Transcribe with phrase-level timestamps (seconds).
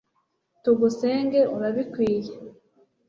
[0.63, 2.31] tugusenge urabikwiye